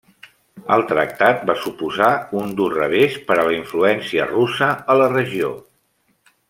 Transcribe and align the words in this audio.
El 0.75 0.85
tractat 0.91 1.43
va 1.49 1.55
suposar 1.65 2.09
un 2.41 2.57
dur 2.61 2.71
revés 2.73 3.21
per 3.29 3.37
a 3.37 3.47
la 3.51 3.55
influència 3.61 4.29
russa 4.35 4.75
a 4.95 5.01
la 5.05 5.15
regió. 5.17 5.57